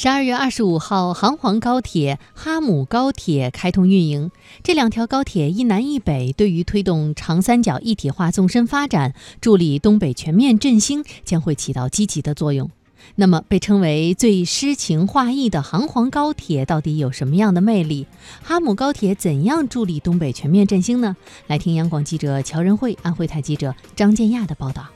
[0.00, 4.30] 十二月二十五号，杭黄高铁、哈姆高铁开通运营。
[4.62, 12.70] 这两条高铁一南一北，对于推动长三角一体化纵深发展、助力东北全面振兴将会起到积极的作用。
[13.16, 18.06] 那么，被称为最诗情画意的杭黄高铁到底有什么样的魅力？
[18.40, 21.16] 哈姆高铁怎样助力东北全面振兴呢？
[21.48, 24.86] 来听央广记者乔仁慧、安徽台记者张建亚的报道。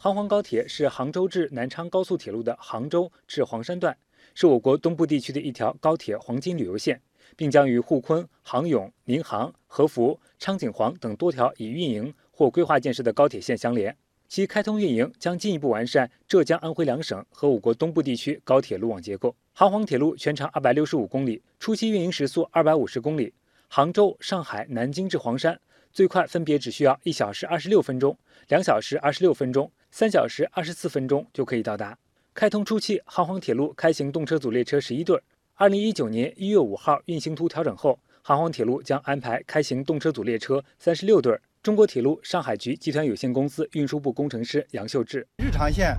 [0.00, 3.96] 杭黄高铁是杭州至南昌高速铁路的杭州至黄山段，
[4.32, 7.00] 是我国东部地区的一条高铁黄金旅游线，
[7.34, 13.96] 并将与沪昆、杭甬、宁杭、合福、昌景黄等多条已运营或规划建设的高铁线相连。
[14.28, 19.34] 其开通运营将进一步完善浙江、安徽两省和我国东部地区高铁路网结构。
[19.52, 23.34] 杭黄铁路全长二百六十五公里，初期运营时速二百五十公里，
[23.66, 25.58] 杭州、上海、南京至黄山。
[25.90, 28.16] 最快分别只需要一小时二十六分钟、
[28.48, 31.98] 两小时二十六分钟、三小时二十四分钟就可以到达。
[32.34, 35.20] 开通初期，杭黄铁路开行动车组列车十一对。
[35.54, 41.36] 二零一九年一月五号运行图调整后，杭黄铁路将安排开行动车组列车三十六对。
[41.62, 45.96] 中国铁路上海局集团有限公司运输部工程师杨秀智：日常线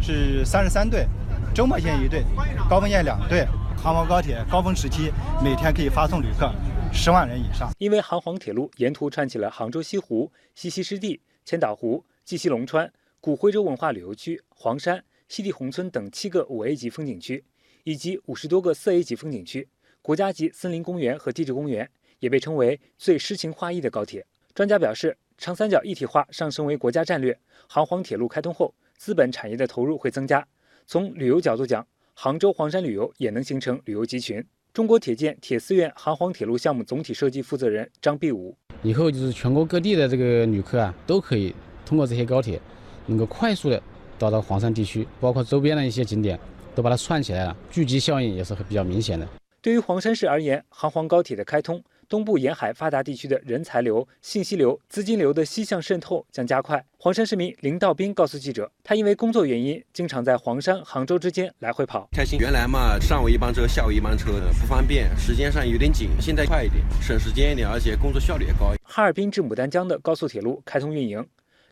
[0.00, 1.06] 是三十三对，
[1.54, 2.24] 周末线一对，
[2.68, 3.46] 高峰线两对。
[3.76, 5.12] 杭黄高铁高峰时期
[5.44, 6.52] 每天可以发送旅客。
[6.92, 12.90] 十万人以上，因为杭黄铁路沿途串起了杭州西湖、西溪湿地、千岛湖、绩溪龙川、
[13.20, 17.42] 古徽州文化旅游区、黄山、西递宏村等七个五 A 级风景区，
[17.82, 19.68] 以及五十多个四 A 级风景区、
[20.00, 24.24] 国家级森林公园和地质公园，也被称为最诗情画意的高铁。
[24.54, 30.46] 专家表示，长三角一体化上升为国家战略，杭黄铁路开通后，资本产业的投入会增加。
[30.86, 34.42] 从旅游角度讲，杭州黄山旅游也能形成旅游集群。
[34.72, 41.52] 中国铁建铁丝院杭黄铁路项目总体设计负责人张必武：以后就是全国各地的这个旅客啊，都可以
[41.84, 42.60] 通过这些高铁，
[43.08, 43.82] 能够快速的
[44.16, 46.38] 到达黄山地区，包括周边的一些景点，
[46.74, 49.26] 都把它串起来了，聚集效应也是比较明显的。
[49.60, 51.82] 对于黄山市而言，杭黄高铁的开通。
[52.08, 56.82] 东部沿海发达地区的人才流、信息流、资金流的西向渗透将加快。
[56.96, 62.08] 黄山市民林道斌告诉记者，他因为工作原因，经常在黄山、杭州之间来回跑。
[62.10, 66.08] 开心，原来嘛，上午一班车，下午一班车的不方便，时间上有点紧。
[66.18, 68.72] 现在快一点，省时间一点，而且工作效率也高。
[68.82, 71.22] 哈尔滨至牡丹江的高速铁路开通运营，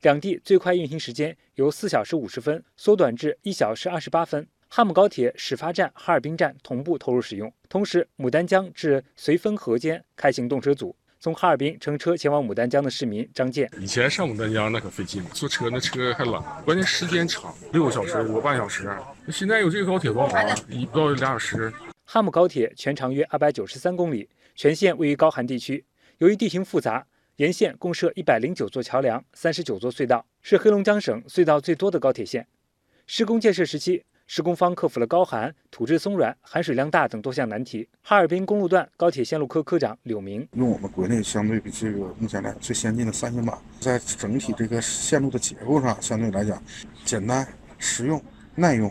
[0.02, 4.46] 两地最快运行时间由四小时五十分缩短至一小时二十八分。
[4.68, 10.94] 哈姆高铁始发站、哈尔滨站同步投入使用，同时牡丹江至绥芬河间开行动车组。
[11.18, 18.94] 从哈尔滨乘车前往牡丹江的市民张建：以前上牡丹江那可费劲，坐车那车还冷，关键时间长，六个小时五个半小时。
[19.32, 21.72] 现在有这个高铁多好啊，一不到俩小时。
[22.04, 25.84] 哈姆高铁全长约二百九十三公里，全线位于高寒地区，
[26.18, 32.46] 由于地形复杂，沿线共设一百零九座桥梁、三十九座隧道，是黑龙江省隧道最多的高铁线。
[33.06, 34.02] 施工建设时期。
[34.28, 37.88] 施工方克服了高寒、土质松软、含水量大等多项难题。
[38.02, 46.60] 哈尔滨公路段高铁线路科科长柳明用我们国内相对比这个目前来最先进的三型板，在整体这个线路的结构上，相对来讲
[47.04, 47.46] 简单、
[47.78, 48.20] 实用、
[48.56, 48.90] 耐用，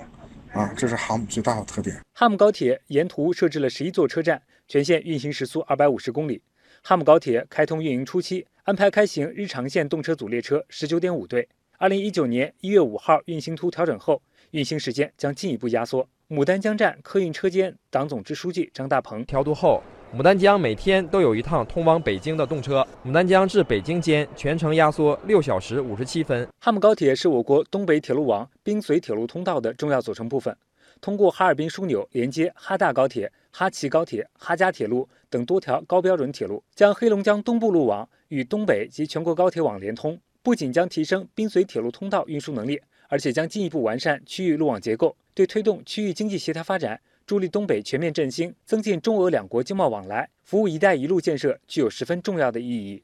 [0.54, 2.00] 啊，这是航母最大的特点。
[2.14, 6.42] 哈姆高铁沿途设置了十一座车站，全线运行时速二百五十公里。
[6.88, 11.50] 哈姆高铁开通运营初期，安排开行日常线动车组列车十九点五对。
[11.80, 14.22] 二零一九年一月五号运行图调整后。
[14.52, 16.08] 运行时间将进一步压缩。
[16.30, 19.82] 牡丹江站客运车间党总支书记张大鹏调度后，
[20.16, 22.86] 牡丹江每天都有一趟通往北京的动车。
[23.04, 26.48] 牡丹江至北京间全程压缩六小时五十七分。
[26.60, 30.56] 哈姆高铁是我国东北铁路网滨绥铁路通道的重要组成部分，
[31.02, 42.82] 通过哈尔滨枢纽连接哈大高铁、哈齐高铁、哈加铁路等多条高标准铁路，将黑龙江东部路网与东北及全国高铁网连通，不仅将提升滨绥铁路通道运输能力。
[43.08, 53.02] 而且将进一步完善区域路网结构，对推动区域经济协调发展、助力东北全面振兴、增进中俄两国经贸往来、服务“一带一路”建设具有十分重要的意义。